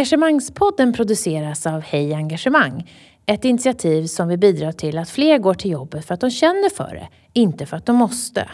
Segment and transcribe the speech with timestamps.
[0.00, 2.90] Engagemangspodden produceras av Hej Engagemang.
[3.26, 6.70] Ett initiativ som vill bidra till att fler går till jobbet för att de känner
[6.70, 8.48] för det, inte för att de måste.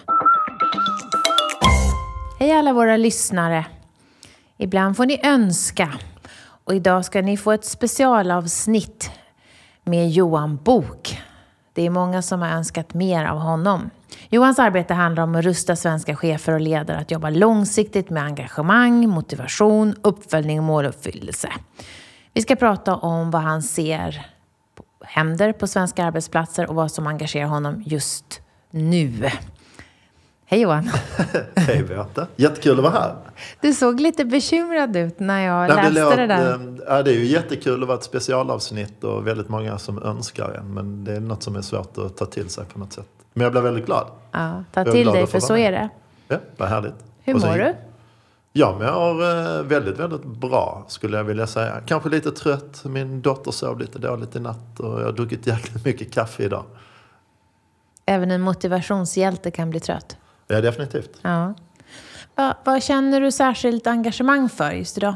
[2.39, 3.67] Hej alla våra lyssnare.
[4.59, 5.95] Ibland får ni önska.
[6.65, 9.11] Och idag ska ni få ett specialavsnitt
[9.85, 11.19] med Johan Bok.
[11.73, 13.91] Det är många som har önskat mer av honom.
[14.31, 19.09] Johans arbete handlar om att rusta svenska chefer och ledare att jobba långsiktigt med engagemang,
[19.09, 21.49] motivation, uppföljning och måluppfyllelse.
[22.33, 24.27] Vi ska prata om vad han ser
[25.05, 29.31] händer på svenska arbetsplatser och vad som engagerar honom just nu.
[30.49, 30.91] Hej Johan!
[31.57, 32.27] Hej Beata!
[32.37, 33.17] Jättekul att vara här.
[33.61, 36.55] Du såg lite bekymrad ut när jag Nej, läste det, låt, det där.
[36.55, 40.51] Eh, ja, det är ju jättekul att vara ett specialavsnitt och väldigt många som önskar
[40.51, 40.75] en.
[40.75, 43.16] Men det är något som är svårt att ta till sig på något sätt.
[43.37, 44.11] Men jag blir väldigt glad.
[44.33, 45.89] Ja, ta till dig för så är det.
[46.29, 46.95] Ja, vad härligt.
[47.23, 47.75] Hur mår du?
[48.53, 51.81] Ja, men jag mår väldigt, väldigt bra skulle jag vilja säga.
[51.87, 52.85] Kanske lite trött.
[52.85, 56.65] Min dotter sov lite dåligt i natt och jag har druckit jäkligt mycket kaffe idag.
[58.07, 60.17] Även en motivationshjälte kan bli trött?
[60.47, 61.19] Ja, definitivt.
[61.23, 61.55] Ja.
[62.35, 65.15] Va, vad känner du särskilt engagemang för just idag?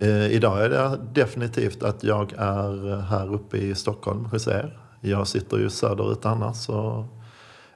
[0.00, 4.78] Eh, idag är det definitivt att jag är här uppe i Stockholm hos er.
[5.04, 7.04] Jag sitter ju söderut annars och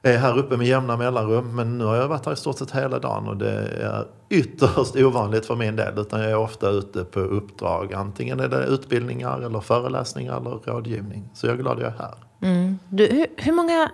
[0.02, 1.56] är här uppe med jämna mellanrum.
[1.56, 4.96] Men nu har jag varit här i stort sett hela dagen och det är ytterst
[4.96, 5.98] ovanligt för min del.
[5.98, 7.94] Utan jag är ofta ute på uppdrag.
[7.94, 11.30] Antingen är det utbildningar eller föreläsningar eller rådgivning.
[11.34, 12.14] Så jag är glad att jag är här.
[12.42, 12.78] Mm.
[12.88, 13.90] Du, hur, hur, många,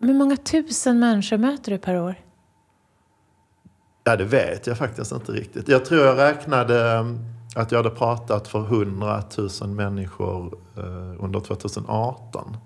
[0.00, 2.14] hur många tusen människor möter du per år?
[4.04, 5.68] Ja, det vet jag faktiskt inte riktigt.
[5.68, 7.04] Jag tror jag räknade
[7.56, 9.22] att jag hade pratat för 100
[9.60, 12.56] 000 människor uh, under 2018.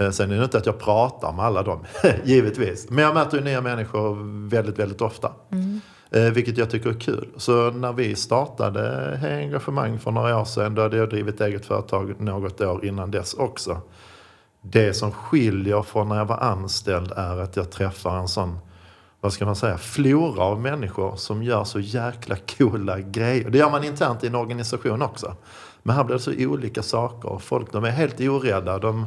[0.00, 1.78] Uh, sen är det inte att jag pratar med alla dem,
[2.24, 2.90] givetvis.
[2.90, 4.16] Men jag möter ju nya människor
[4.48, 5.32] väldigt, väldigt ofta.
[5.50, 5.80] Mm.
[6.16, 7.28] Uh, vilket jag tycker är kul.
[7.36, 11.66] Så när vi startade Hej Engagemang för några år sedan, då hade jag drivit eget
[11.66, 13.80] företag något år innan dess också.
[14.60, 18.58] Det som skiljer från när jag var anställd är att jag träffar en sån
[19.24, 23.50] vad ska man säga, flora av människor som gör så jäkla coola grejer.
[23.50, 25.36] Det gör man internt i en organisation också.
[25.82, 27.38] Men här blir det så olika saker.
[27.38, 28.78] Folk de är helt orädda.
[28.78, 29.06] De,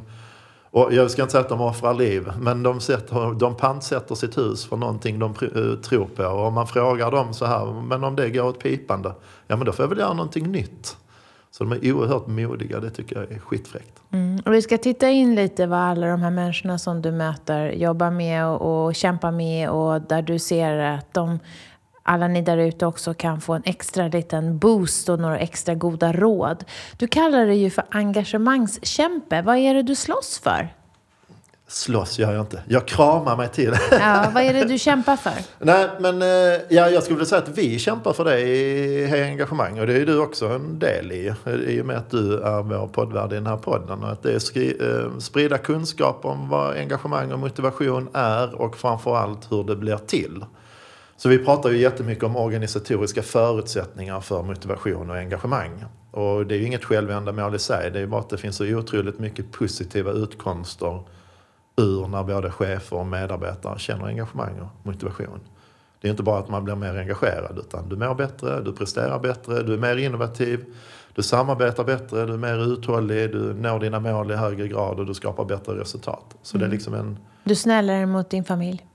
[0.72, 4.38] och jag ska inte säga att de offrar liv, men de, sätter, de pantsätter sitt
[4.38, 6.24] hus för någonting de eh, tror på.
[6.24, 9.14] Och om man frågar dem så här, men om det går åt pipande,
[9.48, 10.98] ja men då får jag väl göra någonting nytt.
[11.52, 14.02] Så de är oerhört modiga, det tycker jag är skitfräckt.
[14.12, 14.42] Mm.
[14.46, 18.12] Och vi ska titta in lite vad alla de här människorna som du möter jobbar
[18.12, 21.40] med och, och kämpar med och där du ser att de,
[22.04, 26.14] alla ni där ute också kan få en extra liten boost och några extra goda
[26.14, 26.66] råd.
[26.98, 29.42] Du kallar det ju för engagemangskämpe.
[29.42, 30.77] Vad är det du slåss för?
[31.70, 32.64] Slåss gör jag inte.
[32.68, 33.74] Jag kramar mig till.
[33.92, 35.34] Ja, vad är det du kämpar för?
[35.60, 36.28] Nej, men eh,
[36.70, 39.80] ja, jag skulle vilja säga att vi kämpar för det i Hej Engagemang.
[39.80, 41.34] Och det är du också en del i.
[41.68, 44.04] I och med att du är vår poddvärd i den här podden.
[44.04, 48.78] Och att det är skri, eh, sprida kunskap om vad engagemang och motivation är och
[48.78, 50.46] framförallt hur det blir till.
[51.18, 55.86] Så vi pratar ju jättemycket om organisatoriska förutsättningar för motivation och engagemang.
[56.12, 57.92] Och det är ju inget självändamål i sig.
[57.92, 61.04] Det är ju bara att det finns så otroligt mycket positiva utkomster
[61.78, 65.40] ur när både chefer och medarbetare känner engagemang och motivation.
[66.02, 69.20] Det är inte bara att man blir mer engagerad utan du mår bättre, du presterar
[69.20, 70.66] bättre, du är mer innovativ,
[71.16, 75.06] du samarbetar bättre, du är mer uthållig, du når dina mål i högre grad och
[75.06, 76.36] du skapar bättre resultat.
[76.42, 76.60] Så mm.
[76.60, 76.76] det är mm.
[76.76, 77.18] liksom en...
[77.44, 78.86] Du snällare mot din familj?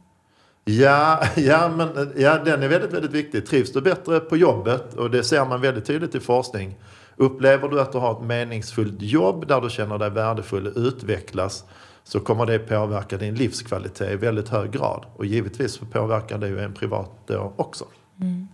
[0.64, 3.47] Ja, ja, men, ja, den är väldigt, väldigt viktig.
[3.47, 6.75] Trivs du bättre på jobbet, och det ser man väldigt tydligt i forskning.
[7.16, 11.64] Upplever du att du har ett meningsfullt jobb där du känner dig värdefull och utvecklas
[12.04, 15.06] så kommer det påverka din livskvalitet i väldigt hög grad.
[15.16, 17.84] Och givetvis påverkar det ju en privat då också.
[18.20, 18.48] Mm.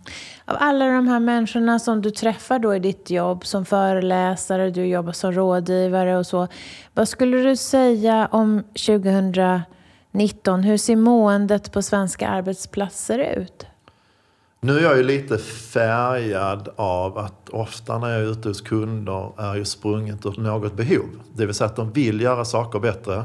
[0.45, 4.85] Av alla de här människorna som du träffar då i ditt jobb som föreläsare, du
[4.85, 6.47] jobbar som rådgivare och så.
[6.93, 10.63] Vad skulle du säga om 2019?
[10.63, 13.65] Hur ser måendet på svenska arbetsplatser ut?
[14.61, 19.31] Nu är jag ju lite färgad av att ofta när jag är ute hos kunder
[19.37, 21.09] är ju sprunget ur något behov.
[21.33, 23.23] Det vill säga att de vill göra saker bättre.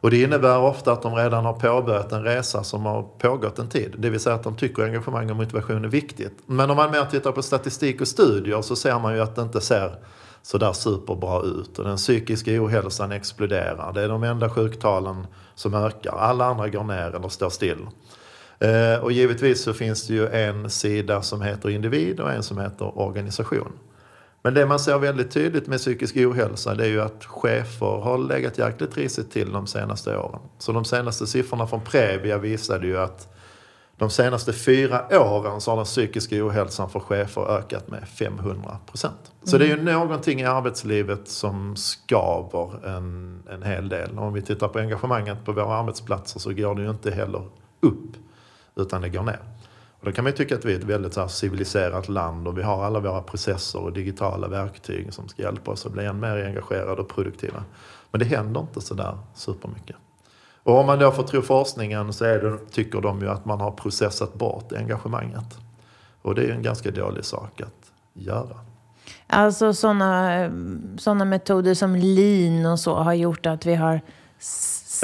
[0.00, 3.68] Och det innebär ofta att de redan har påbörjat en resa som har pågått en
[3.68, 3.94] tid.
[3.98, 6.38] Det vill säga att de tycker engagemang och motivation är viktigt.
[6.46, 9.42] Men om man mer tittar på statistik och studier så ser man ju att det
[9.42, 9.94] inte ser
[10.42, 11.78] sådär superbra ut.
[11.78, 13.92] Och den psykiska ohälsan exploderar.
[13.92, 16.12] Det är de enda sjuktalen som ökar.
[16.12, 17.86] Alla andra går ner eller står still.
[18.60, 22.58] Eh, och givetvis så finns det ju en sida som heter individ och en som
[22.58, 23.72] heter organisation.
[24.42, 28.18] Men det man ser väldigt tydligt med psykisk ohälsa det är ju att chefer har
[28.18, 30.40] legat jäkligt risigt till de senaste åren.
[30.58, 33.28] Så de senaste siffrorna från Previa visade ju att
[33.96, 39.32] De senaste fyra åren så har den psykiska ohälsan för chefer ökat med 500 procent.
[39.44, 44.18] Så det är ju någonting i arbetslivet som skaver en, en hel del.
[44.18, 47.42] Om vi tittar på engagemanget på våra arbetsplatser så går det ju inte heller
[47.80, 48.16] upp,
[48.80, 49.40] utan det går ner.
[50.00, 52.48] Och då kan man ju tycka att vi är ett väldigt så här, civiliserat land
[52.48, 56.04] och vi har alla våra processer och digitala verktyg som ska hjälpa oss att bli
[56.04, 57.64] än mer engagerade och produktiva.
[58.10, 59.96] Men det händer inte sådär supermycket.
[60.62, 63.60] Och om man då får tro forskningen så är det, tycker de ju att man
[63.60, 65.58] har processat bort engagemanget.
[66.22, 68.60] Och det är ju en ganska dålig sak att göra.
[69.26, 70.50] Alltså sådana eh,
[70.98, 74.00] såna metoder som lean och så har gjort att vi har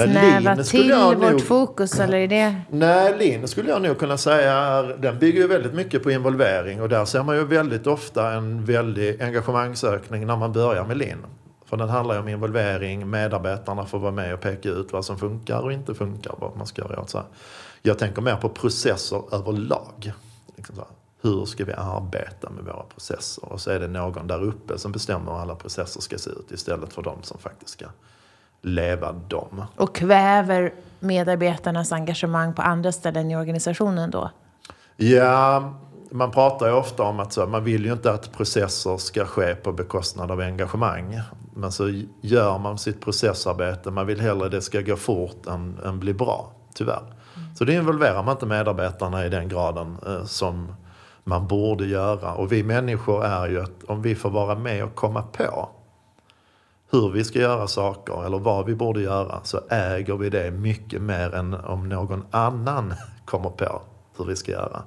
[0.05, 2.55] lean skulle till jag vårt nog- fokus, eller är det?
[2.69, 6.81] Nej, lean skulle jag nog kunna säga är, den bygger ju väldigt mycket på involvering
[6.81, 11.25] och där ser man ju väldigt ofta en väldig engagemangsökning när man börjar med lean.
[11.65, 15.17] För den handlar ju om involvering, medarbetarna får vara med och peka ut vad som
[15.17, 17.15] funkar och inte funkar, vad man ska göra åt.
[17.81, 20.11] Jag tänker mer på processer överlag.
[20.57, 20.75] Liksom.
[21.21, 23.45] Hur ska vi arbeta med våra processer?
[23.45, 26.51] Och så är det någon där uppe som bestämmer hur alla processer ska se ut
[26.51, 27.85] istället för de som faktiskt ska
[28.61, 29.63] leva dem.
[29.75, 34.31] Och kväver medarbetarnas engagemang på andra ställen i organisationen då?
[34.95, 35.73] Ja,
[36.11, 39.55] man pratar ju ofta om att så, man vill ju inte att processer ska ske
[39.55, 41.19] på bekostnad av engagemang.
[41.55, 45.99] Men så gör man sitt processarbete, man vill hellre det ska gå fort än, än
[45.99, 47.13] bli bra, tyvärr.
[47.57, 50.73] Så det involverar man inte medarbetarna i den graden eh, som
[51.23, 52.33] man borde göra.
[52.33, 55.69] Och vi människor är ju att om vi får vara med och komma på
[56.91, 61.01] hur vi ska göra saker eller vad vi borde göra så äger vi det mycket
[61.01, 62.93] mer än om någon annan
[63.25, 63.81] kommer på
[64.17, 64.83] hur vi ska göra.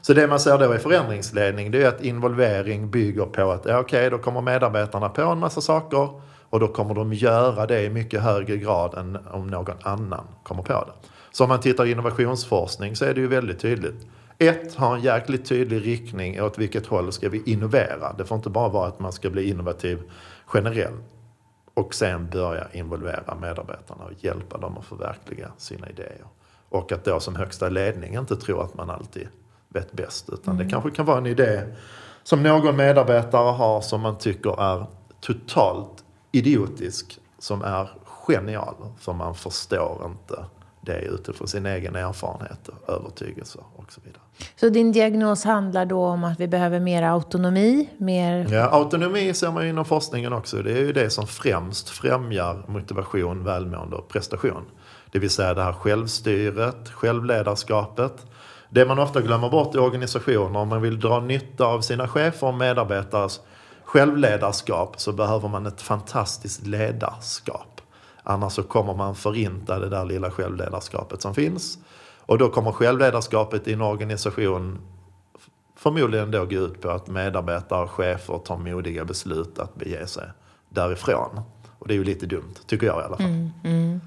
[0.00, 3.78] Så det man ser då i förändringsledning det är att involvering bygger på att ja,
[3.78, 6.08] okej, då kommer medarbetarna på en massa saker
[6.50, 10.62] och då kommer de göra det i mycket högre grad än om någon annan kommer
[10.62, 11.08] på det.
[11.32, 14.06] Så om man tittar i innovationsforskning så är det ju väldigt tydligt.
[14.38, 18.12] Ett, ha en jäkligt tydlig riktning åt vilket håll ska vi innovera.
[18.18, 19.98] Det får inte bara vara att man ska bli innovativ
[20.54, 21.13] generellt
[21.74, 26.24] och sen börja involvera medarbetarna och hjälpa dem att förverkliga sina idéer.
[26.68, 29.28] Och att då som högsta ledning inte tro att man alltid
[29.68, 30.28] vet bäst.
[30.28, 31.62] Utan det kanske kan vara en idé
[32.22, 34.86] som någon medarbetare har som man tycker är
[35.20, 37.18] totalt idiotisk.
[37.38, 38.74] Som är genial.
[38.98, 40.44] För man förstår inte
[40.84, 44.22] det utifrån sin egen erfarenhet och övertygelse och så vidare.
[44.56, 48.46] Så din diagnos handlar då om att vi behöver mer autonomi, mer...
[48.52, 50.62] Ja, autonomi ser man ju inom forskningen också.
[50.62, 54.64] Det är ju det som främst främjar motivation, välmående och prestation.
[55.10, 58.26] Det vill säga det här självstyret, självledarskapet.
[58.70, 62.46] Det man ofta glömmer bort i organisationer, om man vill dra nytta av sina chefer
[62.46, 63.40] och medarbetares
[63.84, 67.73] självledarskap så behöver man ett fantastiskt ledarskap.
[68.24, 71.78] Annars så kommer man förinta det där lilla självledarskapet som finns.
[72.26, 74.78] Och då kommer självledarskapet i en organisation
[75.76, 80.28] förmodligen då gå ut på att medarbetare och chefer tar modiga beslut att bege sig
[80.68, 81.40] därifrån.
[81.78, 83.26] Och det är ju lite dumt, tycker jag i alla fall.
[83.26, 84.00] Mm, mm.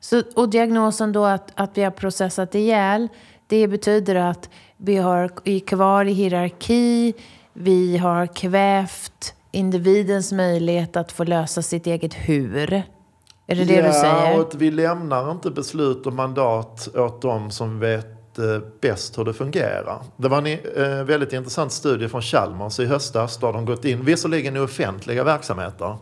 [0.00, 3.08] Så, och diagnosen då att, att vi har processat ihjäl,
[3.46, 7.14] det betyder att vi har är kvar i hierarki,
[7.52, 12.82] vi har kvävt individens möjlighet att få lösa sitt eget hur.
[13.46, 14.40] Är det det ja, du säger?
[14.40, 19.32] att vi lämnar inte beslut och mandat åt de som vet eh, bäst hur det
[19.32, 20.02] fungerar.
[20.16, 23.36] Det var en eh, väldigt intressant studie från Chalmers i höstas.
[23.36, 25.96] Då de gått in, visserligen i offentliga verksamheter,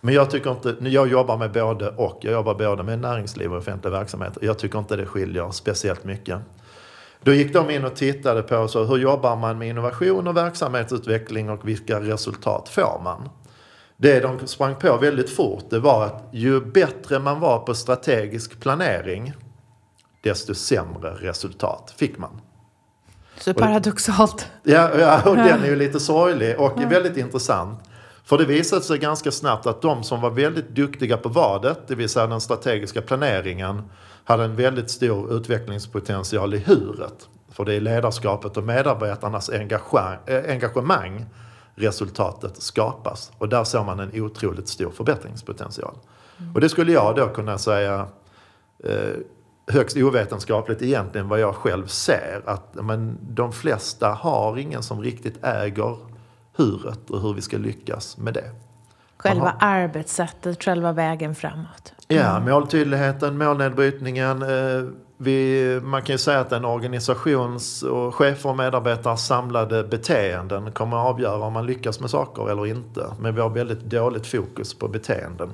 [0.00, 2.18] men jag tycker inte, jag jobbar med både och.
[2.20, 4.44] Jag jobbar både med näringsliv och offentliga verksamheter.
[4.44, 6.38] Jag tycker inte det skiljer speciellt mycket.
[7.22, 11.50] Då gick de in och tittade på så hur jobbar man med innovation och verksamhetsutveckling
[11.50, 13.28] och vilka resultat får man?
[14.02, 18.60] Det de sprang på väldigt fort det var att ju bättre man var på strategisk
[18.60, 19.32] planering
[20.20, 22.40] desto sämre resultat fick man.
[23.38, 24.50] Så paradoxalt.
[24.62, 27.78] Ja, ja och den är ju lite sorglig och väldigt intressant.
[28.24, 31.94] För det visade sig ganska snabbt att de som var väldigt duktiga på vadet, det
[31.94, 33.82] vill säga den strategiska planeringen,
[34.24, 37.28] hade en väldigt stor utvecklingspotential i huret.
[37.52, 41.26] För det är ledarskapet och medarbetarnas eh, engagemang
[41.74, 43.32] resultatet skapas.
[43.38, 45.94] Och där ser man en otroligt stor förbättringspotential.
[46.54, 48.06] Och det skulle jag då kunna säga
[48.84, 49.16] eh,
[49.66, 52.42] högst ovetenskapligt egentligen vad jag själv ser.
[52.46, 55.96] Att men, de flesta har ingen som riktigt äger
[56.56, 58.50] huret och hur vi ska lyckas med det.
[59.16, 59.56] Själva Aha.
[59.60, 61.92] arbetssättet, själva vägen framåt.
[62.08, 64.42] Ja, måltydligheten, målnedbrytningen.
[64.42, 64.48] Eh,
[65.22, 70.96] vi, man kan ju säga att en organisations och chefer och medarbetare samlade beteenden kommer
[70.96, 73.06] att avgöra om man lyckas med saker eller inte.
[73.20, 75.50] Men vi har väldigt dåligt fokus på beteenden.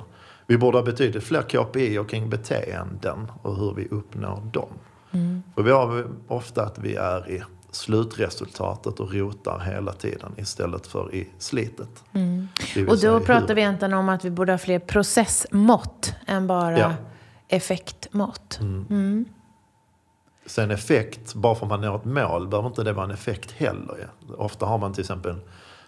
[0.46, 4.68] Vi borde ha betydligt fler KPI och kring beteenden och hur vi uppnår dem.
[5.10, 5.42] Mm.
[5.54, 11.14] För vi har ofta att vi är i slutresultatet och rotar hela tiden istället för
[11.14, 12.04] i slitet.
[12.12, 12.48] Mm.
[12.88, 13.54] Och då pratar hur...
[13.54, 16.92] vi egentligen om att vi borde ha fler processmått än bara ja.
[17.48, 18.58] effektmått.
[18.60, 19.24] Mm.
[20.48, 23.50] Sen effekt, bara för att man når ett mål, behöver inte det vara en effekt
[23.50, 24.08] heller.
[24.36, 25.36] Ofta har man till exempel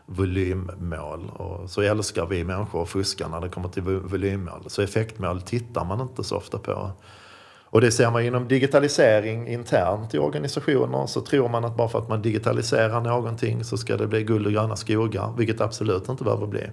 [0.07, 1.31] volymmål.
[1.37, 4.65] Och så älskar vi människor att fuska när det kommer till volymmål.
[4.67, 6.91] Så effektmål tittar man inte så ofta på.
[7.65, 11.07] Och det ser man inom digitalisering internt i organisationer.
[11.07, 14.47] Så tror man att bara för att man digitaliserar någonting så ska det bli guld
[14.47, 15.35] och gröna skogar.
[15.39, 16.71] Vilket absolut inte behöver bli.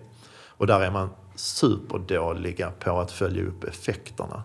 [0.48, 4.44] Och där är man superdåliga på att följa upp effekterna.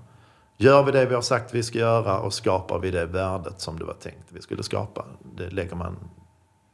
[0.57, 3.79] Gör vi det vi har sagt vi ska göra och skapar vi det värdet som
[3.79, 5.05] det var tänkt vi skulle skapa.
[5.37, 5.97] Det lägger man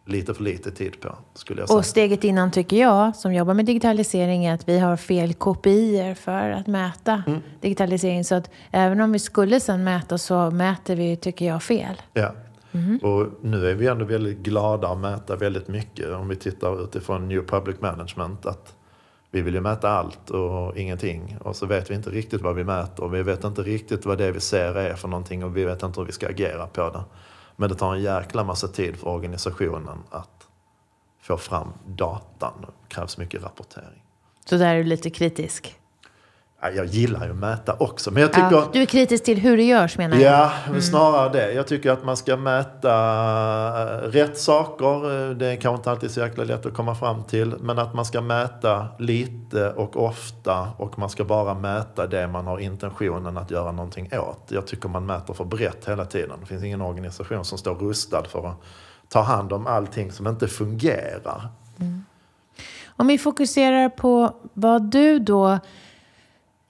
[0.09, 1.09] lite för lite tid på.
[1.35, 1.79] Skulle jag säga.
[1.79, 6.15] Och steget innan tycker jag, som jobbar med digitalisering, är att vi har fel kopior
[6.15, 7.41] för att mäta mm.
[7.61, 8.25] digitalisering.
[8.25, 12.03] Så att även om vi skulle sen mäta så mäter vi, tycker jag, fel.
[12.13, 12.33] Ja.
[12.73, 12.99] Mm.
[12.99, 16.15] Och nu är vi ändå väldigt glada att mäta väldigt mycket.
[16.15, 18.47] Om vi tittar utifrån New Public Management.
[18.47, 18.75] att
[19.31, 21.37] vi vill ju mäta allt och ingenting.
[21.41, 23.05] Och så vet vi inte riktigt vad vi mäter.
[23.05, 25.45] Och vi vet inte riktigt vad det vi ser är för någonting.
[25.45, 27.05] Och vi vet inte hur vi ska agera på det.
[27.57, 30.49] Men det tar en jäkla massa tid för organisationen att
[31.21, 32.53] få fram datan.
[32.61, 34.03] Det krävs mycket rapportering.
[34.45, 35.79] Så där är du lite kritisk?
[36.61, 38.11] Jag gillar ju att mäta också.
[38.11, 40.33] Men jag tycker, ja, du är kritisk till hur det görs menar jag?
[40.33, 40.83] Ja, mm.
[40.83, 41.53] snarare det.
[41.53, 42.93] Jag tycker att man ska mäta
[43.83, 45.35] eh, rätt saker.
[45.35, 47.55] Det är kanske inte alltid så jäkla lätt att komma fram till.
[47.61, 50.69] Men att man ska mäta lite och ofta.
[50.77, 54.45] Och man ska bara mäta det man har intentionen att göra någonting åt.
[54.49, 56.41] Jag tycker man mäter för brett hela tiden.
[56.41, 58.63] Det finns ingen organisation som står rustad för att
[59.09, 61.49] ta hand om allting som inte fungerar.
[61.81, 62.05] Mm.
[62.87, 65.59] Om vi fokuserar på vad du då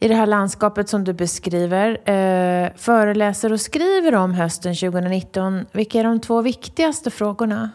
[0.00, 5.66] i det här landskapet som du beskriver eh, föreläser och skriver om hösten 2019.
[5.72, 7.70] Vilka är de två viktigaste frågorna?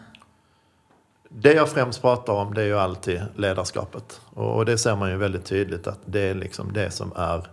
[1.28, 4.20] Det jag främst pratar om det är ju alltid ledarskapet.
[4.30, 7.46] Och det ser man ju väldigt tydligt att det är liksom det som är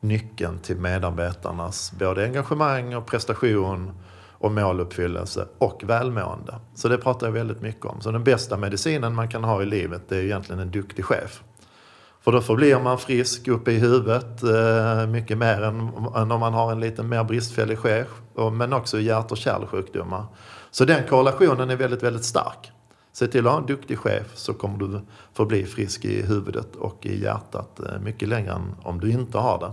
[0.00, 3.90] nyckeln till medarbetarnas både engagemang och prestation
[4.38, 6.54] och måluppfyllelse och välmående.
[6.74, 8.00] Så det pratar jag väldigt mycket om.
[8.00, 11.42] Så den bästa medicinen man kan ha i livet det är egentligen en duktig chef.
[12.28, 16.54] För då förblir man frisk uppe i huvudet eh, mycket mer än, än om man
[16.54, 18.06] har en lite mer bristfällig chef.
[18.52, 20.26] Men också hjärt och kärlsjukdomar.
[20.70, 22.72] Så den korrelationen är väldigt, väldigt stark.
[23.12, 25.00] Se till att ha en duktig chef så kommer du
[25.32, 29.72] förbli frisk i huvudet och i hjärtat eh, mycket längre än om du inte har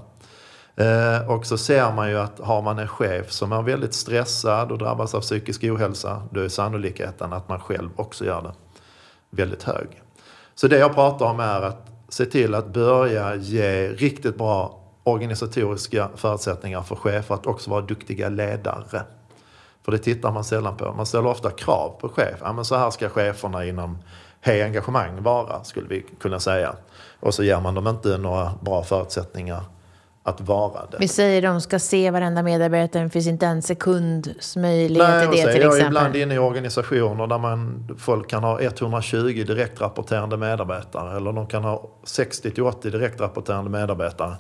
[0.76, 0.84] det.
[0.86, 4.72] Eh, och så ser man ju att har man en chef som är väldigt stressad
[4.72, 8.54] och drabbas av psykisk ohälsa, då är sannolikheten att man själv också gör det
[9.30, 9.88] väldigt hög.
[10.56, 16.10] Så det jag pratar om är att se till att börja ge riktigt bra organisatoriska
[16.16, 19.04] förutsättningar för chefer att också vara duktiga ledare.
[19.84, 20.94] För det tittar man sällan på.
[20.94, 22.40] Man ställer ofta krav på chef.
[22.42, 23.98] Ja, men så här ska cheferna inom
[24.42, 26.76] Hej engagemang vara, skulle vi kunna säga.
[27.20, 29.64] Och så ger man dem inte några bra förutsättningar
[30.28, 30.98] att vara det.
[31.00, 35.46] Vi säger de ska se varenda medarbetare, det finns inte en sekunds möjlighet Nej, till
[35.46, 35.80] det till exempel.
[35.80, 41.34] Jag är ibland inne i organisationer där man, folk kan ha 120 direktrapporterande medarbetare eller
[41.34, 44.36] de kan ha 60 till 80 direktrapporterande medarbetare.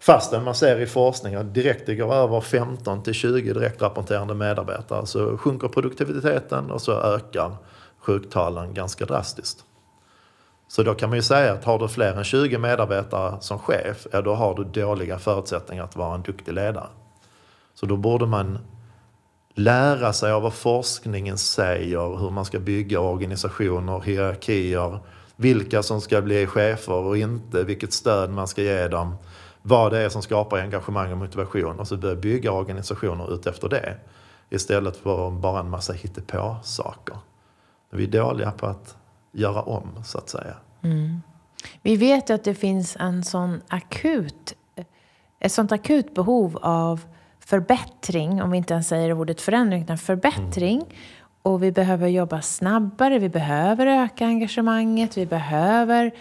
[0.00, 5.06] Fastän man ser i forskning att direkt det går över 15 till 20 direktrapporterande medarbetare
[5.06, 7.56] så sjunker produktiviteten och så ökar
[7.98, 9.64] sjuktalen ganska drastiskt.
[10.72, 14.06] Så då kan man ju säga att har du fler än 20 medarbetare som chef,
[14.12, 16.86] ja då har du dåliga förutsättningar att vara en duktig ledare.
[17.74, 18.58] Så då borde man
[19.54, 24.98] lära sig av vad forskningen säger, hur man ska bygga organisationer, hierarkier,
[25.36, 29.14] vilka som ska bli chefer och inte, vilket stöd man ska ge dem,
[29.62, 33.96] vad det är som skapar engagemang och motivation och så börja bygga organisationer utefter det.
[34.50, 37.16] Istället för bara en massa hittepå-saker.
[37.90, 38.96] Vi är dåliga på att
[39.32, 40.54] göra om, så att säga.
[40.82, 41.22] Mm.
[41.82, 44.54] Vi vet ju att det finns en sån akut,
[45.40, 47.00] ett sånt akut behov av
[47.40, 50.76] förbättring, om vi inte ens säger ordet förändring, utan förbättring.
[50.76, 50.92] Mm.
[51.42, 56.12] Och vi behöver jobba snabbare, vi behöver öka engagemanget, vi behöver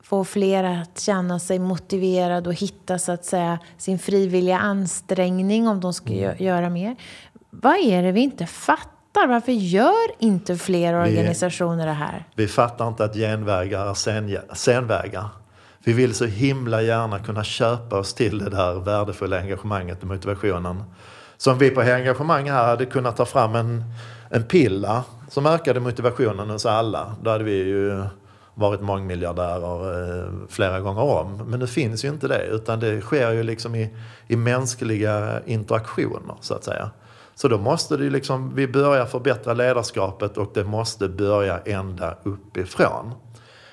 [0.00, 5.80] få fler att känna sig motiverade och hitta så att säga sin frivilliga ansträngning om
[5.80, 6.44] de ska mm.
[6.44, 6.96] göra mer.
[7.50, 8.93] Vad är det vi inte fattar?
[9.14, 9.28] Fattar.
[9.28, 12.24] Varför gör inte fler organisationer det här?
[12.34, 15.28] Vi fattar inte att genvägar är sen, senvägar.
[15.84, 20.82] Vi vill så himla gärna kunna köpa oss till det där värdefulla engagemanget och motivationen.
[21.36, 23.84] Som vi på engagemang här hade kunnat ta fram en,
[24.30, 27.16] en pilla som ökade motivationen hos alla.
[27.22, 28.04] Då hade vi ju
[28.54, 31.42] varit mångmiljardärer eh, flera gånger om.
[31.46, 33.90] Men det finns ju inte det, utan det sker ju liksom i,
[34.28, 36.90] i mänskliga interaktioner så att säga.
[37.34, 43.14] Så då måste det liksom, vi börja förbättra ledarskapet och det måste börja ända uppifrån.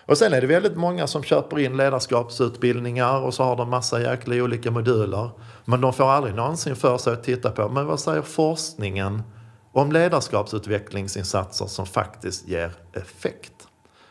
[0.05, 4.01] Och sen är det väldigt många som köper in ledarskapsutbildningar och så har de massa
[4.01, 5.29] jäkla olika moduler.
[5.65, 9.23] Men de får aldrig någonsin för sig att titta på, men vad säger forskningen
[9.71, 13.53] om ledarskapsutvecklingsinsatser som faktiskt ger effekt?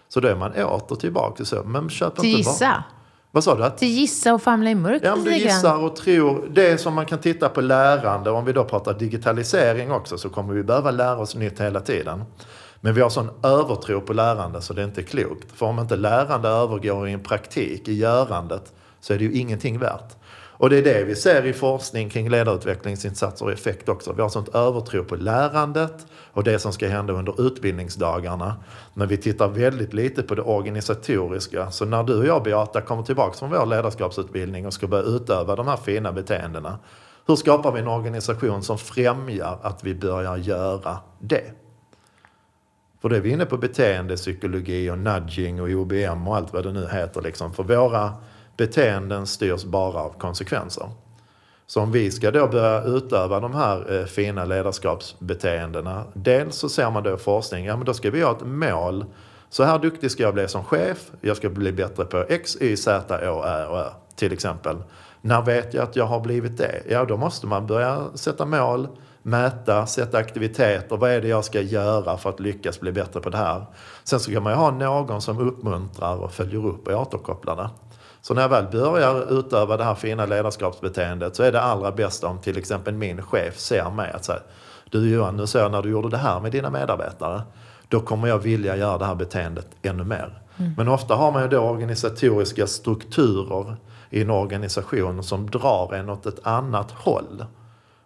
[0.08, 2.84] Så då är man åter tillbaka så, men köp inte bara...
[3.32, 3.64] Vad sa du?
[3.64, 6.48] Att gissa och famla i mörkret Ja, du gissar och tror.
[6.50, 10.54] Det som man kan titta på lärande, om vi då pratar digitalisering också, så kommer
[10.54, 12.24] vi behöva lära oss nytt hela tiden.
[12.80, 15.52] Men vi har sån övertro på lärande så det är inte klokt.
[15.52, 19.78] För om inte lärande övergår i en praktik, i görandet, så är det ju ingenting
[19.78, 20.16] värt.
[20.60, 24.12] Och det är det vi ser i forskning kring ledarutvecklingsinsatser och effekt också.
[24.12, 28.56] Vi har sånt övertro på lärandet och det som ska hända under utbildningsdagarna.
[28.94, 31.70] Men vi tittar väldigt lite på det organisatoriska.
[31.70, 35.56] Så när du och jag, Beata, kommer tillbaka från vår ledarskapsutbildning och ska börja utöva
[35.56, 36.78] de här fina beteendena.
[37.26, 41.52] Hur skapar vi en organisation som främjar att vi börjar göra det?
[43.02, 46.72] För det är vi inne på beteendepsykologi och nudging och OBM och allt vad det
[46.72, 47.22] nu heter.
[47.22, 47.52] Liksom.
[47.52, 48.12] För våra
[48.60, 50.90] beteenden styrs bara av konsekvenser.
[51.66, 56.04] Så om vi ska då börja utöva de här eh, fina ledarskapsbeteendena.
[56.14, 59.04] Dels så ser man då i forskning, ja men då ska vi ha ett mål.
[59.50, 61.10] Så här duktig ska jag bli som chef.
[61.20, 64.76] Jag ska bli bättre på X, Y, Z, Å, Ä och Ö till exempel.
[65.20, 66.82] När vet jag att jag har blivit det?
[66.88, 68.88] Ja, då måste man börja sätta mål,
[69.22, 70.96] mäta, sätta aktiviteter.
[70.96, 73.66] Vad är det jag ska göra för att lyckas bli bättre på det här?
[74.04, 77.70] Sen så kan man ju ha någon som uppmuntrar och följer upp och återkopplar det.
[78.22, 82.26] Så när jag väl börjar utöva det här fina ledarskapsbeteendet så är det allra bästa
[82.26, 84.40] om till exempel min chef ser mig att säga
[84.90, 87.42] Du Johan, nu ser jag när du gjorde det här med dina medarbetare.
[87.88, 90.42] Då kommer jag vilja göra det här beteendet ännu mer.
[90.76, 93.76] Men ofta har man ju då organisatoriska strukturer
[94.10, 97.44] i en organisation som drar en åt ett annat håll.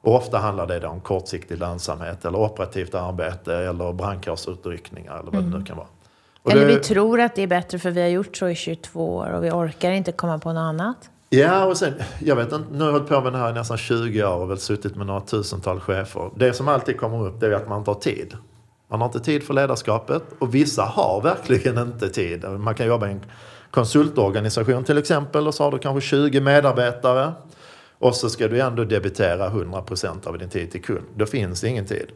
[0.01, 5.43] Och ofta handlar det då om kortsiktig lönsamhet eller operativt arbete eller brandkårsutryckningar eller vad
[5.43, 5.87] det nu kan vara.
[6.45, 8.55] Och Eller det- vi tror att det är bättre för vi har gjort så i
[8.55, 11.11] 22 år och vi orkar inte komma på något annat.
[11.31, 13.53] Ja, och sen, jag vet inte, nu har jag hållit på med det här i
[13.53, 16.31] nästan 20 år och väl suttit med några tusental chefer.
[16.37, 18.37] Det som alltid kommer upp det är att man inte har tid.
[18.89, 22.45] Man har inte tid för ledarskapet och vissa har verkligen inte tid.
[22.45, 23.21] Man kan jobba i en
[23.71, 27.33] konsultorganisation till exempel och så har du kanske 20 medarbetare
[27.99, 31.05] och så ska du ändå debitera 100% av din tid till kund.
[31.17, 32.07] Då finns det ingen tid.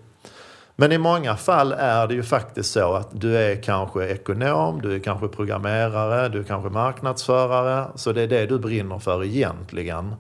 [0.81, 4.95] Men i många fall är det ju faktiskt så att du är kanske ekonom, du
[4.95, 7.87] är kanske programmerare, du är kanske marknadsförare.
[7.95, 10.15] Så det är det du brinner för egentligen.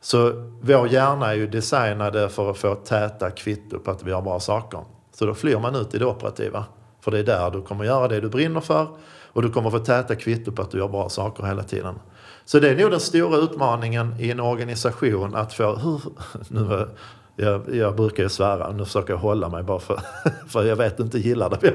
[0.00, 4.22] Så vår hjärna är ju designade för att få täta kvitto på att vi har
[4.22, 4.80] bra saker.
[5.14, 6.64] Så då flyr man ut i det operativa.
[7.00, 8.86] För det är där du kommer göra det du brinner för
[9.32, 11.94] och du kommer få täta kvitto på att du gör bra saker hela tiden.
[12.44, 15.76] Så det är nog den stora utmaningen i en organisation att få...
[15.76, 16.02] Hur,
[16.48, 16.88] nu,
[17.36, 20.00] jag, jag brukar ju svära, nu försöker jag hålla mig bara för,
[20.48, 21.74] för jag vet inte gillar det.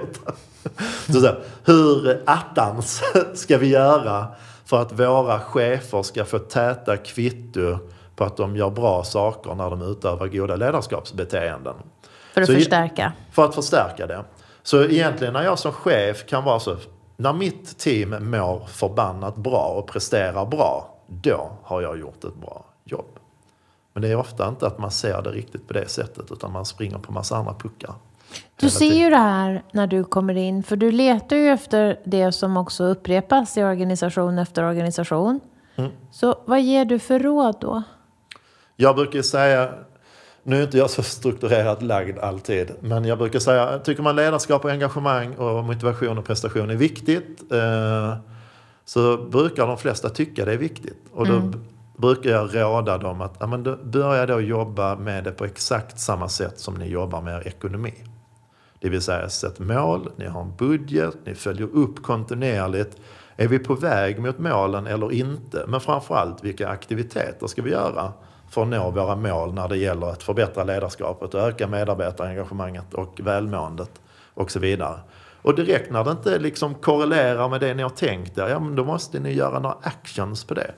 [1.14, 4.28] Så, så hur attans ska vi göra
[4.66, 7.78] för att våra chefer ska få täta kvitto
[8.16, 11.76] på att de gör bra saker när de utövar goda ledarskapsbeteenden?
[12.34, 13.14] För att Så förstärka.
[13.32, 14.24] För att förstärka det.
[14.64, 16.78] Så egentligen när jag som chef kan vara så,
[17.18, 22.66] när mitt team mår förbannat bra och presterar bra, då har jag gjort ett bra
[22.86, 23.20] jobb.
[23.96, 26.66] Men det är ofta inte att man ser det riktigt på det sättet, utan man
[26.66, 27.94] springer på massa andra puckar.
[28.56, 32.32] Du ser ju det här när du kommer in, för du letar ju efter det
[32.32, 35.40] som också upprepas i organisation efter organisation.
[35.76, 35.92] Mm.
[36.12, 37.84] Så vad ger du för råd då?
[38.76, 39.70] Jag brukar säga,
[40.44, 44.66] nu är inte jag så strukturerat lagd alltid, men jag brukar säga, tycker man ledarskap
[44.66, 48.18] och engagemang och motivation och prestation är viktigt, eh,
[48.86, 51.04] så brukar de flesta tycka det är viktigt.
[51.14, 51.58] Och då b-
[51.96, 56.00] brukar jag råda dem att ja, men då, börja då jobba med det på exakt
[56.00, 57.94] samma sätt som ni jobbar med er ekonomi.
[58.80, 62.98] Det vill säga sätt mål, ni har en budget, ni följer upp kontinuerligt.
[63.38, 65.66] Är vi på väg mot målen eller inte?
[65.68, 68.14] Men framförallt vilka aktiviteter ska vi göra
[68.50, 73.20] för att nå våra mål när det gäller att förbättra ledarskapet och öka medarbetarengagemanget och
[73.24, 73.92] välmåendet
[74.34, 75.00] och så vidare.
[75.42, 78.76] Och direkt när det inte liksom korrelerar med det ni har tänkt er, ja men
[78.76, 80.72] då måste ni göra några actions på det.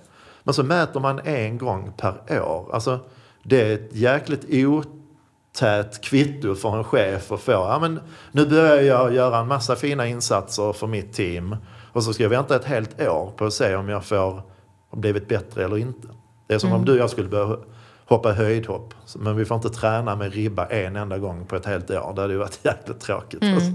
[0.47, 2.69] Men så mäter man en gång per år.
[2.73, 2.99] Alltså
[3.43, 7.51] det är ett jäkligt otät kvitto för en chef att få.
[7.51, 7.99] Ja, men
[8.31, 11.55] nu börjar jag göra en massa fina insatser för mitt team.
[11.93, 14.41] Och så ska jag vänta ett helt år på att se om jag får
[14.89, 16.07] har blivit bättre eller inte.
[16.47, 17.57] Det är som om du och jag skulle börja
[18.05, 18.93] hoppa höjdhopp.
[19.15, 22.13] Men vi får inte träna med ribba en enda gång på ett helt år.
[22.15, 23.43] Det hade ju varit jäkligt tråkigt.
[23.43, 23.71] Alltså.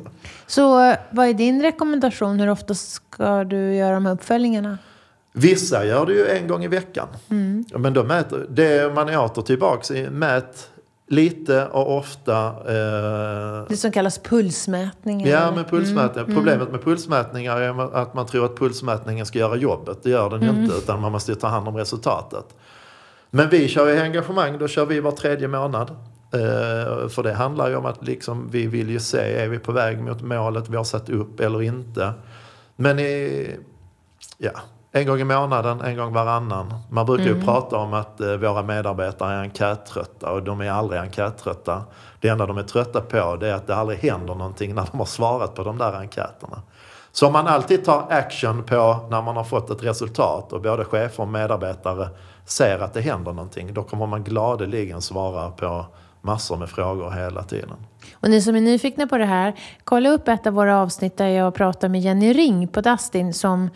[0.47, 2.41] Så vad är din rekommendation?
[2.41, 4.79] Hur ofta ska du göra de här uppföljningarna?
[5.33, 7.09] Vissa gör det ju en gång i veckan.
[7.77, 10.73] Men då mäter, det man är åter tillbaks i, mät
[11.13, 12.47] Lite och ofta.
[12.47, 15.29] Eh, det som kallas pulsmätningar?
[15.29, 16.25] Ja, men pulsmätningar.
[16.25, 16.37] Mm.
[16.37, 19.99] Problemet med pulsmätningar är att man tror att pulsmätningen ska göra jobbet.
[20.03, 20.57] Det gör den mm.
[20.57, 22.45] ju inte, utan man måste ta hand om resultatet.
[23.31, 25.91] Men vi kör ju engagemang, då kör vi var tredje månad.
[26.35, 29.73] Eh, för det handlar ju om att liksom, vi vill ju se, är vi på
[29.73, 32.13] väg mot målet vi har satt upp eller inte?
[32.77, 33.57] Men i,
[34.39, 34.53] ja,
[34.95, 36.75] en gång i månaden, en gång varannan.
[36.91, 37.39] Man brukar mm.
[37.39, 41.83] ju prata om att eh, våra medarbetare är enkättrötta och de är aldrig enkättrötta.
[42.21, 44.99] Det enda de är trötta på det är att det aldrig händer någonting när de
[44.99, 46.63] har svarat på de där enkäterna.
[47.13, 50.85] Så om man alltid tar action på när man har fått ett resultat och både
[50.85, 52.09] chefer och medarbetare
[52.45, 55.87] ser att det händer någonting, då kommer man gladeligen svara på
[56.21, 57.77] massor med frågor hela tiden.
[58.15, 61.29] Och ni som är nyfikna på det här, kolla upp ett av våra avsnitt där
[61.29, 63.71] jag pratar med Jenny Ring på Dustin som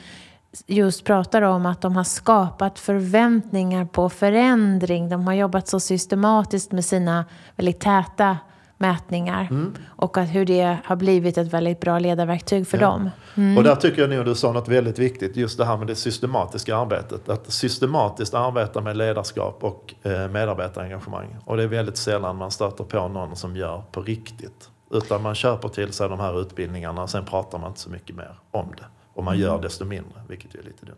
[0.67, 5.09] just pratar om att de har skapat förväntningar på förändring.
[5.09, 7.25] De har jobbat så systematiskt med sina
[7.57, 8.39] väldigt täta
[8.79, 9.75] mätningar mm.
[9.89, 12.87] och att hur det har blivit ett väldigt bra ledarverktyg för ja.
[12.87, 13.11] dem.
[13.35, 13.59] Mm.
[13.59, 15.95] Och där tycker jag nog du sa något väldigt viktigt, just det här med det
[15.95, 17.29] systematiska arbetet.
[17.29, 21.37] Att systematiskt arbeta med ledarskap och eh, medarbetarengagemang.
[21.45, 24.71] Och det är väldigt sällan man stöter på någon som gör på riktigt.
[24.91, 28.39] Utan man köper till sig de här utbildningarna sen pratar man inte så mycket mer
[28.51, 28.85] om det.
[29.17, 29.61] Och man gör mm.
[29.61, 30.97] desto mindre, vilket är lite dumt.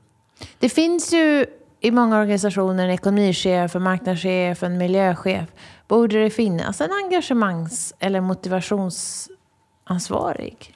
[0.59, 1.47] Det finns ju
[1.81, 5.49] i många organisationer en ekonomichef, en marknadschef, en miljöchef.
[5.89, 10.75] Borde det finnas en engagemangs eller motivationsansvarig?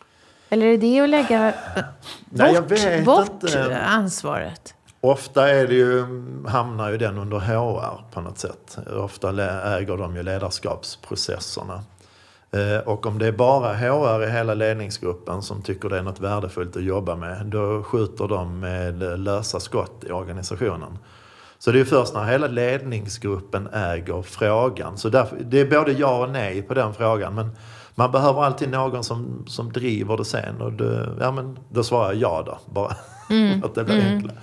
[0.48, 1.55] Eller är det att lägga
[2.31, 2.61] Nej,
[3.05, 3.44] bort, bort
[3.85, 4.74] ansvaret?
[5.00, 6.05] Ofta är det ju,
[6.48, 8.78] hamnar ju den under HR på något sätt.
[8.96, 9.28] Ofta
[9.78, 11.83] äger de ju ledarskapsprocesserna.
[12.57, 16.21] Eh, och om det är bara HR i hela ledningsgruppen som tycker det är något
[16.21, 20.99] värdefullt att jobba med, då skjuter de med lösa skott i organisationen.
[21.59, 24.99] Så det är först när hela ledningsgruppen äger frågan.
[24.99, 27.35] Så därför, det är både ja och nej på den frågan.
[27.35, 27.51] Men
[27.95, 30.61] man behöver alltid någon som, som driver det sen.
[30.61, 32.97] Och det, ja, men då svarar jag ja då, bara.
[33.31, 33.65] Mm.
[33.65, 34.15] att det blir mm.
[34.15, 34.37] enklare.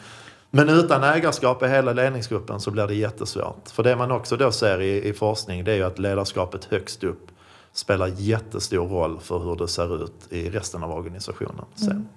[0.52, 3.70] Men utan ägarskap i hela ledningsgruppen så blir det jättesvårt.
[3.72, 7.04] För det man också då ser i, i forskning det är ju att ledarskapet högst
[7.04, 7.28] upp
[7.80, 11.66] spelar jättestor roll för hur det ser ut i resten av organisationen.
[11.82, 12.08] Mm.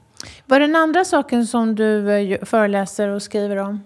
[0.47, 3.81] Vad är den andra saken som du eh, föreläser och skriver om?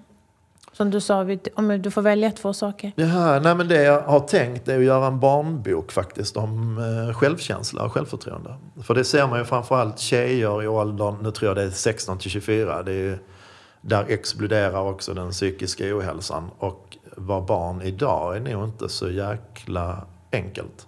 [0.72, 2.92] Som du sa, om du får välja två saker.
[2.96, 7.14] Ja, nej men det jag har tänkt är att göra en barnbok faktiskt om eh,
[7.14, 8.54] självkänsla och självförtroende.
[8.82, 12.18] För det ser man ju framförallt tjejer i åldern, nu tror jag det är 16
[12.18, 12.82] till 24.
[12.82, 13.18] Det är,
[13.80, 16.50] där exploderar också den psykiska ohälsan.
[16.58, 20.86] Och vara barn idag är nog inte så jäkla enkelt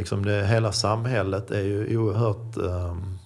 [0.00, 3.18] liksom det, hela samhället är ju oerhört um,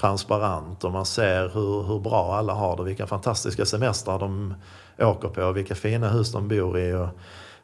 [0.00, 4.54] transparent och man ser hur, hur bra alla har det, vilka fantastiska semestrar de
[4.98, 7.08] åker på, vilka fina hus de bor i och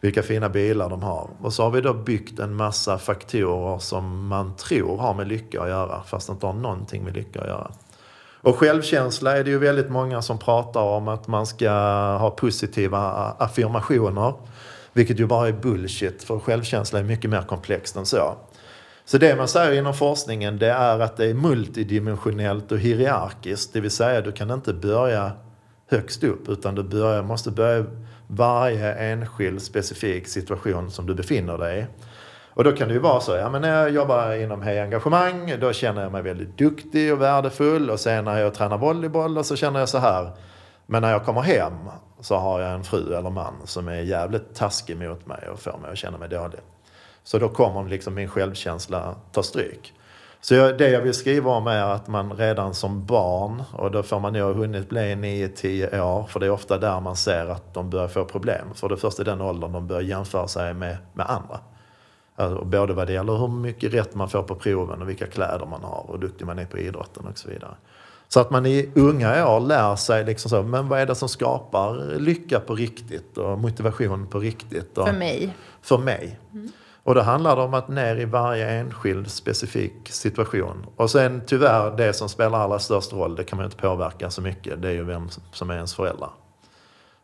[0.01, 1.29] vilka fina bilar de har.
[1.43, 5.63] Och så har vi då byggt en massa faktorer som man tror har med lycka
[5.63, 7.71] att göra, fast inte har någonting med lycka att göra.
[8.41, 11.71] Och självkänsla är det ju väldigt många som pratar om att man ska
[12.17, 12.99] ha positiva
[13.39, 14.33] affirmationer.
[14.99, 18.37] Vilket ju bara är bullshit, för självkänsla är mycket mer komplext än så.
[19.05, 23.73] Så det man säger inom forskningen det är att det är multidimensionellt och hierarkiskt.
[23.73, 25.33] Det vill säga du kan inte börja
[25.91, 27.85] högst upp utan du börjar, måste börja
[28.27, 31.87] varje enskild specifik situation som du befinner dig i.
[32.49, 35.55] Och då kan det ju vara så, ja men när jag jobbar inom Hej Engagemang
[35.61, 39.57] då känner jag mig väldigt duktig och värdefull och sen när jag tränar volleyboll så
[39.57, 40.31] känner jag så här.
[40.87, 41.73] Men när jag kommer hem
[42.21, 45.79] så har jag en fru eller man som är jävligt taskig mot mig och får
[45.79, 46.61] mig att känna mig dålig.
[47.23, 49.95] Så då kommer liksom min självkänsla ta stryk.
[50.41, 54.03] Så jag, det jag vill skriva om är att man redan som barn, och då
[54.03, 57.75] får man nog hunnit bli 9-10 år, för det är ofta där man ser att
[57.75, 58.67] de börjar få problem.
[58.75, 61.61] För det första i den åldern de börjar jämföra sig med, med andra.
[62.37, 65.67] Alltså, både vad det gäller hur mycket rätt man får på proven och vilka kläder
[65.67, 67.75] man har och hur duktig man är på idrotten och så vidare.
[68.29, 71.29] Så att man i unga år lär sig liksom så, men vad är det som
[71.29, 74.99] skapar lycka på riktigt och motivation på riktigt.
[74.99, 75.55] Och, för mig.
[75.83, 76.39] För mig.
[76.53, 76.73] Mm.
[77.03, 80.87] Och då handlar det om att ner i varje enskild specifik situation.
[80.97, 84.43] Och sen tyvärr det som spelar allra störst roll, det kan man inte påverka så
[84.43, 86.31] mycket, det är ju vem som är ens föräldrar.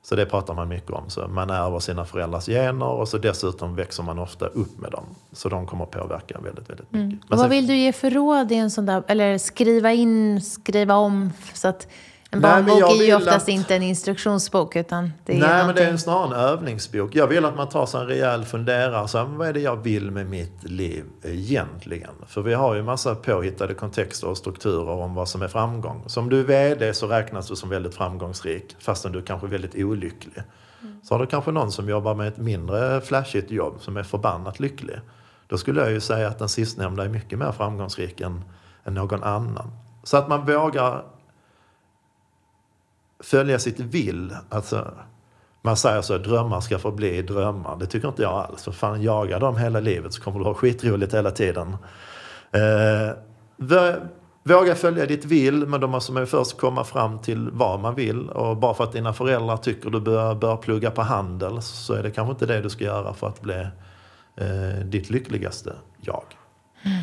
[0.05, 1.11] Så det pratar man mycket om.
[1.11, 5.05] Så man ärver sina föräldrars gener och så dessutom växer man ofta upp med dem.
[5.33, 7.31] Så de kommer påverka väldigt, väldigt mycket.
[7.31, 7.41] Mm.
[7.41, 11.33] vad vill du ge för råd i en sån där, eller skriva in, skriva om
[11.55, 11.89] så att
[12.35, 13.49] en barnbok är ju oftast att...
[13.49, 15.67] inte en instruktionsbok utan det är Nej, någonting...
[15.67, 17.15] men det är snarare en övningsbok.
[17.15, 19.09] Jag vill att man tar sig en rejäl funderare.
[19.09, 22.11] Så vad är det jag vill med mitt liv egentligen?
[22.27, 26.03] För vi har ju massa påhittade kontexter och strukturer om vad som är framgång.
[26.07, 29.47] Så om du är VD så räknas du som väldigt framgångsrik fastän du är kanske
[29.47, 30.43] är väldigt olycklig.
[30.83, 31.01] Mm.
[31.03, 34.61] Så har du kanske någon som jobbar med ett mindre flashigt jobb som är förbannat
[34.61, 34.97] lycklig.
[35.47, 38.45] Då skulle jag ju säga att den sistnämnda är mycket mer framgångsrik än,
[38.85, 39.71] än någon annan.
[40.03, 41.03] Så att man vågar
[43.23, 44.37] följa sitt vill.
[44.49, 44.91] Alltså,
[45.63, 47.77] man säger så drömmar ska få bli drömmar.
[47.77, 48.65] Det tycker inte jag alls.
[48.65, 51.77] För fan, jaga dem hela livet så kommer du ha skitroligt hela tiden.
[52.53, 53.17] Eh,
[54.45, 57.95] våga följa ditt vill, men då måste man ju först komma fram till vad man
[57.95, 58.29] vill.
[58.29, 62.03] Och bara för att dina föräldrar tycker du bör, bör plugga på handel så är
[62.03, 63.67] det kanske inte det du ska göra för att bli
[64.37, 66.25] eh, ditt lyckligaste jag.
[66.83, 67.03] Mm.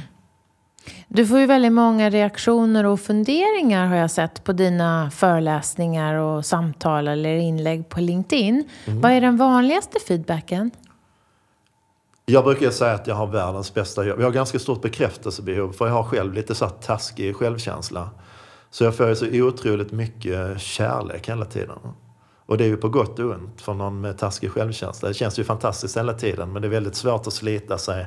[1.07, 6.45] Du får ju väldigt många reaktioner och funderingar har jag sett på dina föreläsningar och
[6.45, 8.69] samtal eller inlägg på LinkedIn.
[8.85, 9.01] Mm.
[9.01, 10.71] Vad är den vanligaste feedbacken?
[12.25, 14.19] Jag brukar säga att jag har världens bästa jobb.
[14.19, 18.09] Jag har ganska stort bekräftelsebehov för jag har själv lite så taskig självkänsla.
[18.69, 21.77] Så jag får ju så otroligt mycket kärlek hela tiden.
[22.45, 25.07] Och det är ju på gott och ont för någon med taskig självkänsla.
[25.07, 28.05] Det känns ju fantastiskt hela tiden men det är väldigt svårt att slita sig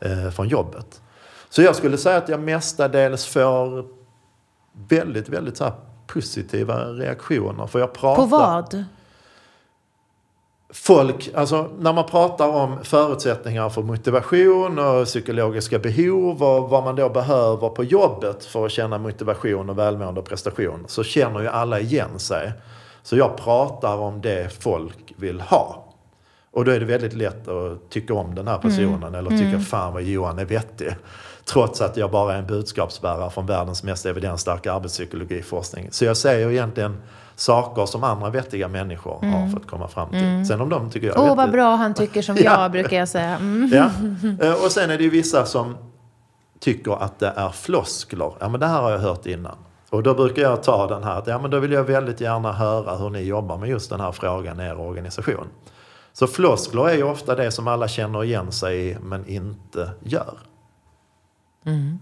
[0.00, 1.00] eh, från jobbet.
[1.52, 3.84] Så jag skulle säga att jag mestadels får
[4.88, 5.72] väldigt, väldigt så
[6.06, 7.66] positiva reaktioner.
[7.66, 8.22] För jag pratar...
[8.22, 8.84] På vad?
[10.70, 16.96] Folk, alltså när man pratar om förutsättningar för motivation och psykologiska behov och vad man
[16.96, 21.48] då behöver på jobbet för att känna motivation och välmående och prestation så känner ju
[21.48, 22.52] alla igen sig.
[23.02, 25.84] Så jag pratar om det folk vill ha.
[26.50, 29.14] Och då är det väldigt lätt att tycka om den här personen mm.
[29.14, 29.60] eller tycka mm.
[29.60, 30.96] fan vad Johan är vettig.
[31.44, 35.88] Trots att jag bara är en budskapsbärare från världens mest evidensstarka arbetspsykologiforskning.
[35.90, 37.02] Så jag säger egentligen
[37.34, 39.34] saker som andra vettiga människor mm.
[39.34, 40.18] har fått komma fram till.
[40.18, 40.44] Mm.
[40.44, 43.08] Sen om de tycker jag Åh, oh, vad bra han tycker som jag, brukar jag
[43.08, 43.36] säga.
[43.36, 43.70] Mm.
[43.72, 44.46] Ja.
[44.46, 45.76] Eh, och sen är det ju vissa som
[46.60, 48.32] tycker att det är floskler.
[48.38, 49.56] Ja, men det här har jag hört innan.
[49.90, 52.52] Och då brukar jag ta den här, att ja, men då vill jag väldigt gärna
[52.52, 55.46] höra hur ni jobbar med just den här frågan i er organisation.
[56.12, 60.34] Så floskler är ju ofta det som alla känner igen sig i men inte gör.
[61.64, 61.98] Mm.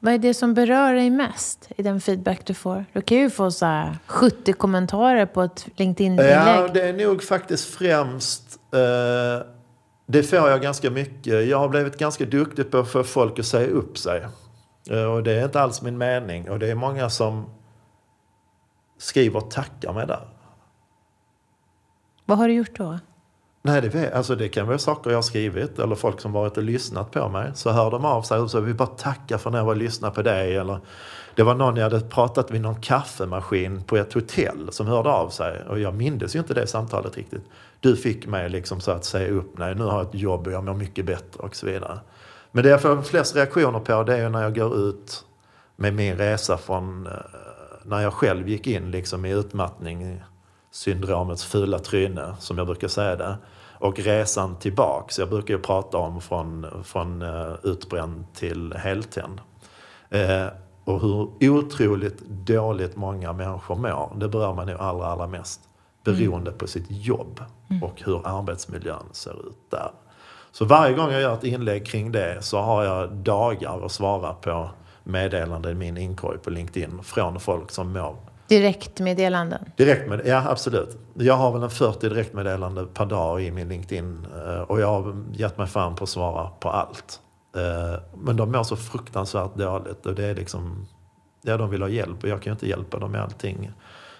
[0.00, 2.84] Vad är det som berör dig mest i den feedback du får?
[2.92, 6.30] Du kan ju få så 70 kommentarer på ett LinkedIn-inlägg.
[6.30, 8.58] Ja, det är nog faktiskt främst...
[8.72, 9.46] Eh,
[10.06, 11.48] det får jag ganska mycket.
[11.48, 14.26] Jag har blivit ganska duktig på att få folk att säga upp sig.
[14.90, 16.50] Eh, och det är inte alls min mening.
[16.50, 17.50] Och det är många som
[18.98, 20.28] skriver tackar mig där.
[22.24, 22.98] Vad har du gjort då?
[23.62, 26.62] Nej, det, alltså det kan vara saker jag har skrivit eller folk som varit och
[26.62, 27.50] lyssnat på mig.
[27.54, 29.78] Så hör de av sig och så vi bara tacka för när jag var och
[29.78, 30.56] lyssnade på dig.
[30.56, 30.78] Eller
[31.34, 35.28] det var någon jag hade pratat vid någon kaffemaskin på ett hotell som hörde av
[35.28, 35.62] sig.
[35.68, 37.44] Och jag mindes ju inte det samtalet riktigt.
[37.80, 40.52] Du fick mig liksom så att säga upp, nej nu har jag ett jobb och
[40.52, 41.98] jag mår mycket bättre och så vidare.
[42.50, 45.24] Men det jag får flest reaktioner på det är när jag går ut
[45.76, 47.12] med min resa från eh,
[47.82, 50.22] när jag själv gick in liksom i utmattning
[50.70, 53.36] syndromets fula tryne, som jag brukar säga det.
[53.80, 55.18] Och resan tillbaks.
[55.18, 59.40] Jag brukar ju prata om från, från uh, utbränd till heltänd.
[60.14, 60.46] Uh,
[60.84, 65.60] och hur otroligt dåligt många människor mår, det berör man ju allra, allra mest.
[66.04, 66.58] Beroende mm.
[66.58, 67.82] på sitt jobb mm.
[67.82, 69.90] och hur arbetsmiljön ser ut där.
[70.52, 74.32] Så varje gång jag gör ett inlägg kring det så har jag dagar att svara
[74.32, 74.70] på
[75.04, 78.16] meddelanden i min inkorg på LinkedIn från folk som mår
[78.48, 79.64] Direktmeddelanden?
[79.76, 80.96] Direkt ja absolut.
[81.14, 85.24] Jag har väl en 40 direktmeddelanden per dag i min LinkedIn eh, och jag har
[85.32, 87.20] gett mig fan på att svara på allt.
[87.56, 90.86] Eh, men de mår så fruktansvärt dåligt och det är liksom,
[91.42, 93.70] ja de vill ha hjälp och jag kan ju inte hjälpa dem med allting.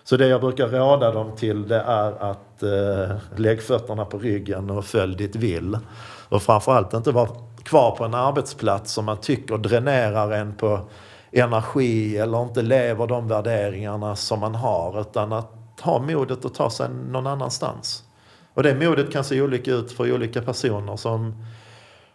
[0.04, 4.70] Så det jag brukar råda dem till det är att eh, lägg fötterna på ryggen
[4.70, 5.78] och följ ditt vill.
[6.28, 7.28] Och framförallt inte vara
[7.62, 10.80] kvar på en arbetsplats som man tycker dränerar en på
[11.32, 16.70] energi eller inte lever de värderingarna som man har utan att ha modet att ta
[16.70, 18.04] sig någon annanstans.
[18.54, 20.96] Och det modet kan se olika ut för olika personer.
[20.96, 21.44] Som,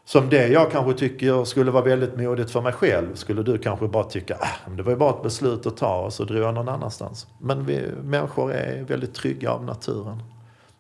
[0.06, 3.88] som det jag kanske tycker skulle vara väldigt modigt för mig själv skulle du kanske
[3.88, 6.54] bara tycka ah, det var ju bara ett beslut att ta och så drog jag
[6.54, 7.28] någon annanstans.
[7.40, 10.24] Men vi människor är väldigt trygga av naturen.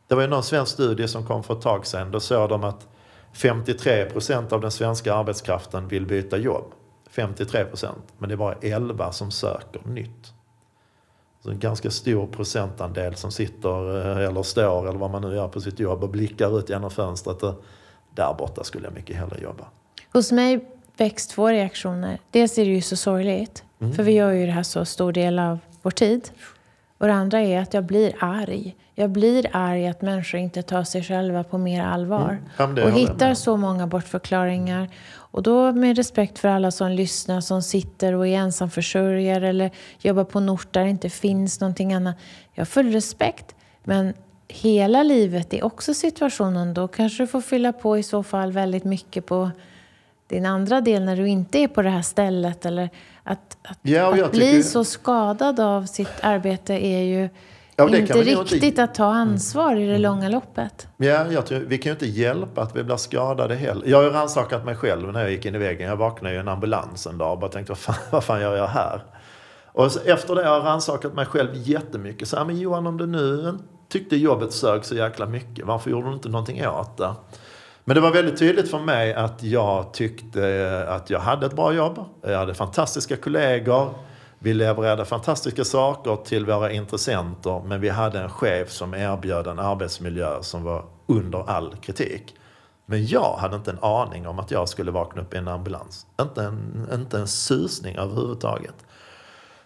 [0.07, 2.11] Det var ju någon svensk studie som kom för ett tag sedan.
[2.11, 2.87] Då såg de att
[3.33, 6.73] 53 procent av den svenska arbetskraften vill byta jobb.
[7.15, 8.04] 53 procent.
[8.17, 10.34] Men det är bara 11 som söker nytt.
[11.43, 15.47] Så en ganska stor procentandel som sitter eh, eller står eller vad man nu gör
[15.47, 17.43] på sitt jobb och blickar ut genom fönstret.
[17.43, 17.63] Och
[18.15, 19.65] där borta skulle jag mycket hellre jobba.
[20.13, 20.65] Hos mig
[20.97, 22.19] väcks två reaktioner.
[22.32, 23.63] Dels är det ju så sorgligt.
[23.80, 23.93] Mm.
[23.93, 26.30] För vi gör ju det här så stor del av vår tid.
[27.03, 28.75] Och det andra är att jag blir arg.
[28.95, 32.41] Jag blir arg att människor inte tar sig själva på mer allvar.
[32.57, 32.83] Mm.
[32.83, 34.89] och hittar så många bortförklaringar.
[35.15, 40.23] Och då med respekt för alla som lyssnar, som sitter och är ensamförsörjare eller jobbar
[40.23, 42.15] på en ort där det inte finns någonting annat.
[42.53, 43.55] Jag har full respekt.
[43.83, 44.13] Men
[44.47, 46.73] hela livet är också situationen.
[46.73, 49.51] Då kanske du får fylla på i så fall väldigt mycket på
[50.33, 52.65] din andra del när du inte är på det här stället.
[52.65, 52.89] Eller
[53.23, 57.29] att, att, Ja, att bli så skadad av sitt arbete är ju
[57.75, 58.83] ja, inte riktigt inte...
[58.83, 60.01] att ta ansvar i det mm.
[60.01, 60.87] långa loppet.
[60.97, 63.87] Ja, jag tror, vi kan ju inte hjälpa att vi blir skadade heller.
[63.87, 65.89] Jag har ju rannsakat mig själv när jag gick in i väggen.
[65.89, 68.57] Jag vaknade i en ambulans en dag och bara tänkte, vad fan, vad fan gör
[68.57, 69.03] jag här?
[69.65, 72.27] Och efter det har jag rannsakat mig själv jättemycket.
[72.27, 73.57] Så, men Johan, om du nu
[73.89, 77.13] tyckte jobbet sög så jäkla mycket, varför gjorde du inte någonting åt det?
[77.85, 81.73] Men det var väldigt tydligt för mig att jag tyckte att jag hade ett bra
[81.73, 82.05] jobb.
[82.21, 83.93] Jag hade fantastiska kollegor.
[84.39, 89.59] Vi levererade fantastiska saker till våra intressenter men vi hade en chef som erbjöd en
[89.59, 92.35] arbetsmiljö som var under all kritik.
[92.85, 96.07] Men jag hade inte en aning om att jag skulle vakna upp i en ambulans.
[96.21, 98.75] Inte en, inte en susning överhuvudtaget.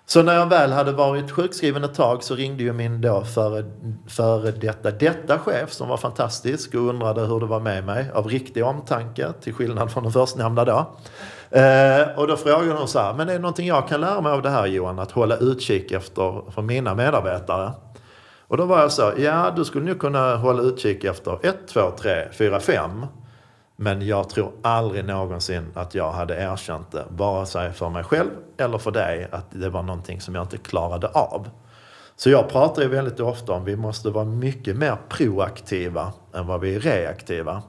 [0.09, 3.63] Så när jag väl hade varit sjukskriven ett tag så ringde ju min då före,
[4.07, 8.27] före detta, detta chef som var fantastisk och undrade hur det var med mig av
[8.27, 10.95] riktig omtanke till skillnad från den förstnämnda då.
[11.57, 14.31] Eh, och då frågade hon så här, men är det någonting jag kan lära mig
[14.31, 17.71] av det här Johan, att hålla utkik efter för mina medarbetare?
[18.47, 21.91] Och då var jag så, ja du skulle nog kunna hålla utkik efter 1, 2,
[22.01, 23.05] 3, 4, 5.
[23.79, 28.29] Men jag tror aldrig någonsin att jag hade erkänt det, vare sig för mig själv
[28.57, 31.49] eller för dig, att det var någonting som jag inte klarade av.
[32.15, 36.47] Så jag pratar ju väldigt ofta om att vi måste vara mycket mer proaktiva än
[36.47, 37.61] vad vi är reaktiva.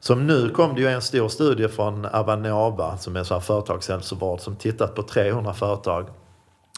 [0.00, 4.56] Som nu kom det ju en stor studie från Avanova, som är en företagshälsovård, som
[4.56, 6.06] tittat på 300 företag.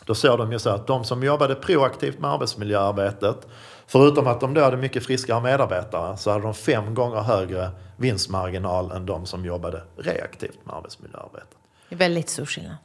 [0.05, 3.47] Då såg de ju så att de som jobbade proaktivt med arbetsmiljöarbetet,
[3.87, 8.91] förutom att de då hade mycket friskare medarbetare, så hade de fem gånger högre vinstmarginal
[8.91, 11.57] än de som jobbade reaktivt med arbetsmiljöarbetet.
[11.89, 12.77] Det är väldigt stor skillnad.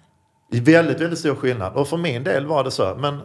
[0.51, 1.73] Väldigt, väldigt stor skillnad.
[1.73, 2.95] Och för min del var det så.
[2.99, 3.19] Men,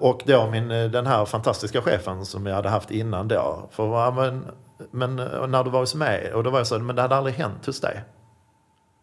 [0.00, 3.68] och då min, den här fantastiska chefen som jag hade haft innan då.
[3.70, 4.44] För, men,
[4.90, 5.16] men
[5.50, 7.66] när du var hos mig, och då var jag så men det hade aldrig hänt
[7.66, 8.04] hos dig.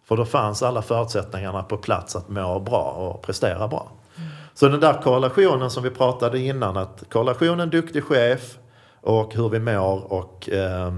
[0.08, 3.92] För då fanns alla förutsättningarna på plats att må bra och prestera bra.
[4.18, 4.30] Mm.
[4.54, 8.58] Så den där korrelationen som vi pratade innan, att korrelationen duktig chef
[9.02, 10.94] och hur vi mår och eh,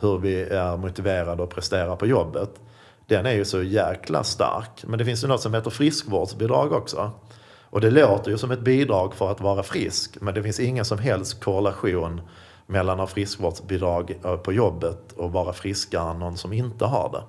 [0.00, 2.50] hur vi är motiverade att prestera på jobbet.
[3.06, 4.84] Den är ju så jäkla stark.
[4.86, 7.10] Men det finns ju något som heter friskvårdsbidrag också.
[7.70, 10.16] Och det låter ju som ett bidrag för att vara frisk.
[10.20, 12.20] Men det finns ingen som helst korrelation
[12.66, 17.10] mellan att ha friskvårdsbidrag eh, på jobbet och vara friskare än någon som inte har
[17.12, 17.22] det.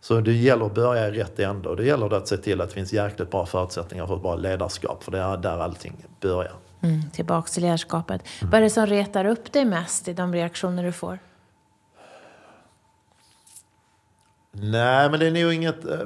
[0.00, 2.68] Så det gäller att börja i rätt ände och det gäller att se till att
[2.68, 5.04] det finns jäkligt bra förutsättningar för ett bra ledarskap.
[5.04, 6.52] För det är där allting börjar.
[6.82, 8.22] Mm, tillbaks till ledarskapet.
[8.40, 8.50] Mm.
[8.50, 11.18] Vad är det som retar upp dig mest i de reaktioner du får?
[14.60, 15.84] Nej, men det är nog inget...
[15.84, 15.98] Eh,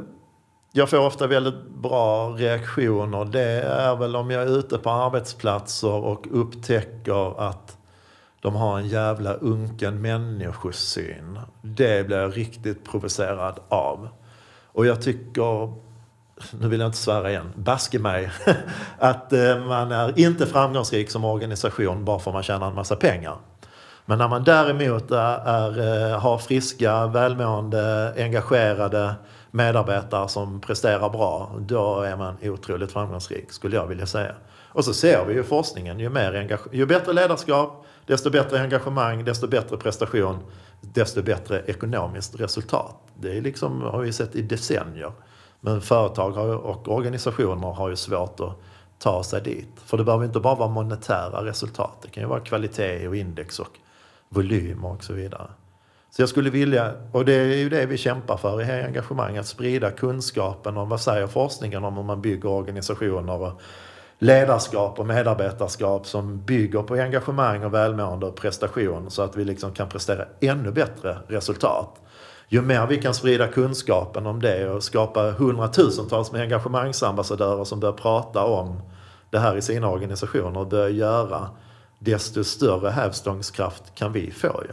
[0.73, 3.25] jag får ofta väldigt bra reaktioner.
[3.25, 7.77] Det är väl om jag är ute på arbetsplatser och upptäcker att
[8.41, 11.39] de har en jävla unken människosyn.
[11.63, 14.09] Det blir jag riktigt provocerad av.
[14.73, 15.73] Och jag tycker,
[16.61, 18.31] nu vill jag inte svära igen, baske mig,
[18.99, 22.97] att eh, man är inte framgångsrik som organisation bara för att man tjänar en massa
[22.97, 23.37] pengar.
[24.11, 29.15] Men när man däremot är, är, eh, har friska, välmående, engagerade
[29.51, 34.35] medarbetare som presterar bra, då är man otroligt framgångsrik skulle jag vilja säga.
[34.69, 39.47] Och så ser vi ju forskningen, ju, mer ju bättre ledarskap, desto bättre engagemang, desto
[39.47, 40.39] bättre prestation,
[40.81, 42.97] desto bättre ekonomiskt resultat.
[43.15, 45.13] Det är liksom, har vi sett i decennier.
[45.61, 48.57] Men företag och organisationer har ju svårt att
[48.99, 49.81] ta sig dit.
[49.85, 51.99] För det behöver inte bara vara monetära resultat.
[52.03, 53.80] Det kan ju vara kvalitet och index och
[54.35, 55.49] volymer och så vidare.
[56.11, 59.37] Så jag skulle vilja, och det är ju det vi kämpar för i här engagemang,
[59.37, 63.61] att sprida kunskapen om vad säger forskningen om hur man bygger organisationer och
[64.19, 69.73] ledarskap och medarbetarskap som bygger på engagemang och välmående och prestation så att vi liksom
[69.73, 72.01] kan prestera ännu bättre resultat.
[72.49, 77.93] Ju mer vi kan sprida kunskapen om det och skapa hundratusentals med engagemangsambassadörer som börjar
[77.93, 78.81] prata om
[79.31, 81.49] det här i sina organisationer och börjar göra
[82.01, 84.73] desto större hävstångskraft kan vi få ju.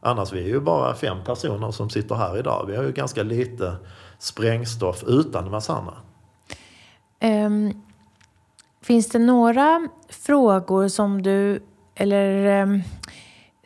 [0.00, 2.64] Annars vi är ju bara fem personer som sitter här idag.
[2.68, 3.76] Vi har ju ganska lite
[4.18, 5.94] sprängstoff utan en.
[7.22, 7.82] Um,
[8.82, 11.62] finns det några frågor som du,
[11.94, 12.82] eller um,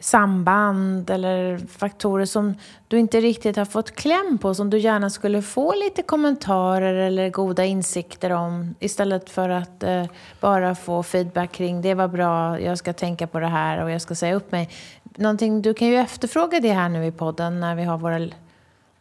[0.00, 2.54] samband eller faktorer som
[2.88, 7.30] du inte riktigt har fått kläm på som du gärna skulle få lite kommentarer eller
[7.30, 10.04] goda insikter om istället för att eh,
[10.40, 14.02] bara få feedback kring det var bra, jag ska tänka på det här och jag
[14.02, 14.70] ska säga upp mig.
[15.02, 18.18] Någonting, du kan ju efterfråga det här nu i podden när vi har våra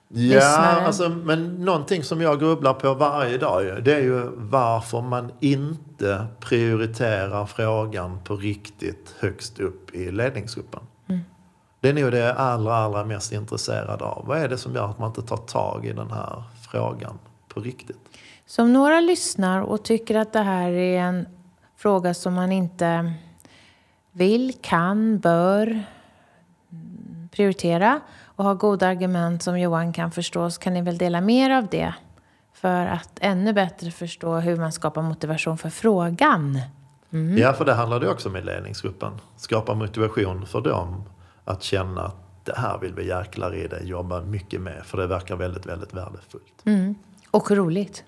[0.08, 5.32] Ja, alltså, men någonting som jag grubblar på varje dag det är ju varför man
[5.39, 10.82] inte prioriterar frågan på riktigt högst upp i ledningsgruppen.
[11.80, 14.26] Det är nog det jag är allra, allra mest intresserad av.
[14.28, 17.60] Vad är det som gör att man inte tar tag i den här frågan på
[17.60, 17.97] riktigt?
[18.45, 21.26] Så om några lyssnar och tycker att det här är en
[21.78, 23.14] fråga som man inte
[24.12, 25.84] vill, kan, bör
[27.32, 27.99] prioritera
[28.36, 31.68] och har goda argument som Johan kan förstå så kan ni väl dela mer av
[31.68, 31.94] det
[32.54, 36.60] för att ännu bättre förstå hur man skapar motivation för frågan.
[37.38, 39.12] Ja, för det handlar det också om i ledningsgruppen.
[39.36, 41.04] Skapa motivation för dem
[41.46, 44.86] att känna att det här vill vi jäklar i det jobba mycket med.
[44.86, 46.64] För det verkar väldigt, väldigt värdefullt.
[47.32, 48.04] Och roligt.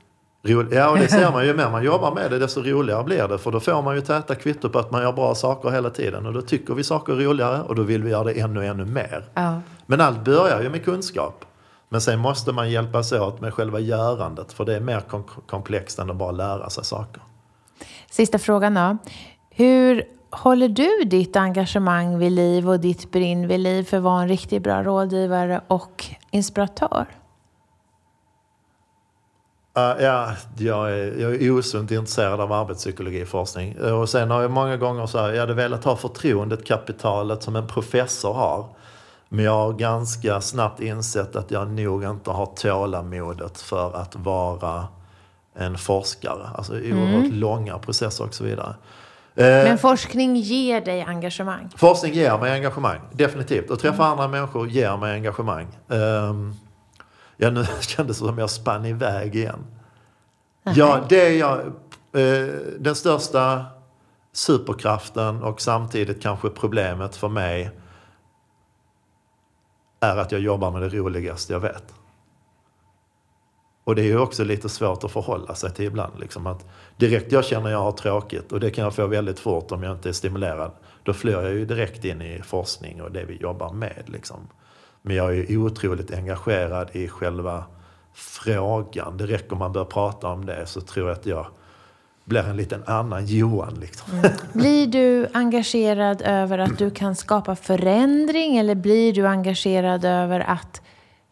[0.48, 1.48] Ro- Ja, och det ser man ju.
[1.48, 3.38] Ju mer man jobbar med det, desto roligare blir det.
[3.38, 6.26] För då får man ju täta kvitto på att man gör bra saker hela tiden.
[6.26, 8.86] Och då tycker vi saker är roligare och då vill vi göra det ännu, ännu
[8.86, 9.26] mer.
[9.34, 9.62] Ja.
[9.86, 11.46] Men allt börjar ju med kunskap.
[11.90, 14.54] Men sen måste man hjälpas åt med själva görandet.
[14.54, 17.22] För det är mer kom- komplext än att bara lära sig saker.
[18.12, 18.98] Sista frågan då.
[19.50, 24.22] Hur håller du ditt engagemang vid liv och ditt brinn vid liv för att vara
[24.22, 27.06] en riktigt bra rådgivare och inspiratör?
[29.78, 33.76] Uh, ja, jag är, jag är osunt intresserad av arbetspsykologiforskning.
[33.78, 37.44] Uh, Och sen har jag många gånger så här, jag hade velat ha förtroendet, kapitalet
[37.44, 38.66] som en professor har.
[39.30, 44.88] Men jag har ganska snabbt insett att jag nog inte har tålamodet för att vara
[45.56, 46.50] en forskare.
[46.56, 48.76] Alltså oerhört långa processer och så vidare.
[49.36, 51.70] Eh, Men forskning ger dig engagemang.
[51.76, 53.72] Forskning ger mig engagemang, definitivt.
[53.72, 55.68] Att träffa andra människor ger mig engagemang.
[55.88, 56.56] Um,
[57.38, 59.66] ja, nu kändes det som jag spann iväg igen.
[60.64, 61.60] Ja, det är jag,
[62.12, 63.66] eh, den största
[64.32, 67.72] superkraften och samtidigt kanske problemet för mig
[70.00, 71.94] är att jag jobbar med det roligaste jag vet.
[73.84, 76.20] Och det är ju också lite svårt att förhålla sig till ibland.
[76.20, 76.66] Liksom att
[76.98, 79.96] direkt jag känner jag har tråkigt, och det kan jag få väldigt fort om jag
[79.96, 80.72] inte är stimulerad,
[81.04, 84.04] då flyr jag ju direkt in i forskning och det vi jobbar med.
[84.06, 84.48] Liksom.
[85.08, 87.64] Men jag är otroligt engagerad i själva
[88.14, 89.18] frågan.
[89.18, 91.48] Det räcker om man börjar prata om det så tror jag att jag
[92.24, 93.74] blir en liten annan Johan.
[93.82, 94.22] Liksom.
[94.54, 100.82] Blir du engagerad över att du kan skapa förändring eller blir du engagerad över att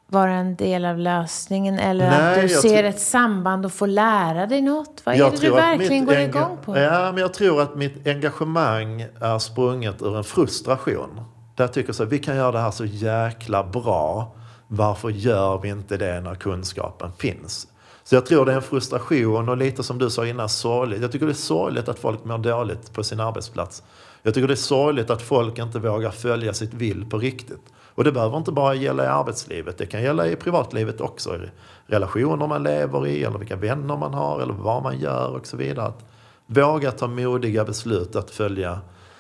[0.08, 3.88] vara en del av lösningen eller att Nej, du jag ser ett samband och får
[3.88, 5.02] lära dig något?
[5.04, 6.78] Vad är det du att verkligen går igång på?
[6.78, 11.22] Ja, men jag tror att mitt engagemang är sprunget ur en frustration.
[11.56, 14.36] Där jag tycker så vi kan göra det här så jäkla bra.
[14.68, 17.68] Varför gör vi inte det när kunskapen finns?
[18.04, 21.02] Så jag tror det är en frustration och lite som du sa innan, sorgligt.
[21.02, 23.84] Jag tycker det är sorgligt att folk mår dåligt på sin arbetsplats.
[24.24, 27.62] Jag tycker det är sorgligt att folk inte vågar följa sitt vill på riktigt.
[27.96, 31.36] Och det behöver inte bara gälla i arbetslivet, det kan gälla i privatlivet också.
[31.36, 31.50] I
[31.88, 35.58] relationer man lever i, eller vilka vänner man har, eller vad man gör och så
[35.58, 35.86] vidare.
[35.86, 36.06] Att
[36.46, 38.80] våga ta modiga beslut att följa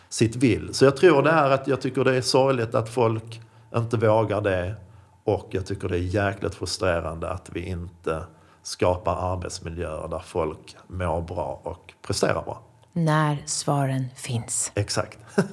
[0.09, 0.73] sitt vill.
[0.73, 3.41] Så jag tror det är att jag tycker det är sorgligt att folk
[3.75, 4.75] inte vågar det.
[5.23, 8.23] Och jag tycker det är jäkligt frustrerande att vi inte
[8.63, 12.61] skapar arbetsmiljöer där folk mår bra och presterar bra.
[12.93, 14.71] När svaren finns.
[14.75, 15.19] Exakt.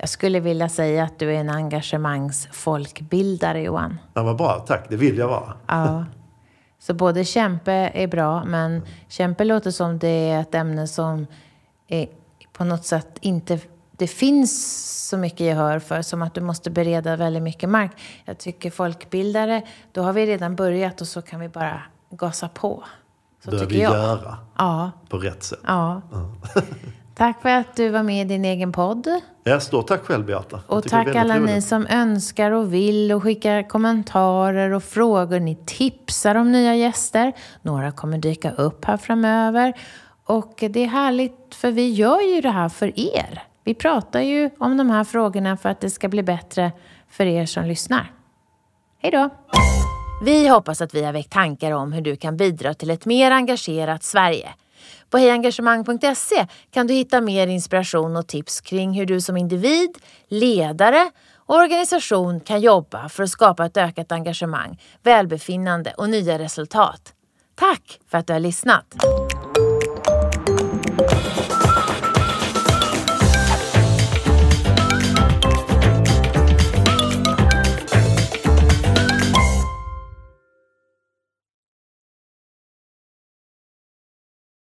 [0.00, 3.98] Jag skulle vilja säga att du är en engagemangsfolkbildare, Johan.
[4.14, 4.86] Ja, vad bra, tack.
[4.88, 5.52] Det vill jag vara.
[5.66, 6.04] Ja.
[6.78, 11.26] Så både kämpe är bra, men kämpe låter som det är ett ämne som
[11.88, 12.08] är
[12.60, 13.58] på något sätt inte
[13.96, 17.90] det finns så mycket gehör för, som att du måste bereda väldigt mycket mark.
[18.24, 22.84] Jag tycker folkbildare, då har vi redan börjat och så kan vi bara gasa på.
[23.44, 23.92] Så Bör tycker vi jag.
[23.92, 25.58] göra Ja, på rätt sätt.
[25.66, 26.02] ja.
[27.14, 29.08] Tack för att du var med i din egen podd.
[29.44, 30.60] Ja, stort tack själv Beata.
[30.68, 31.64] Jag Och tack alla ni roligt.
[31.64, 35.40] som önskar och vill och skickar kommentarer och frågor.
[35.40, 37.32] Ni tipsar om nya gäster.
[37.62, 39.72] Några kommer dyka upp här framöver.
[40.30, 43.42] Och det är härligt för vi gör ju det här för er.
[43.64, 46.72] Vi pratar ju om de här frågorna för att det ska bli bättre
[47.08, 48.12] för er som lyssnar.
[48.98, 49.30] Hej då!
[50.24, 53.30] Vi hoppas att vi har väckt tankar om hur du kan bidra till ett mer
[53.30, 54.48] engagerat Sverige.
[55.10, 61.10] På hejengagemang.se kan du hitta mer inspiration och tips kring hur du som individ, ledare
[61.34, 67.12] och organisation kan jobba för att skapa ett ökat engagemang, välbefinnande och nya resultat.
[67.54, 68.94] Tack för att du har lyssnat!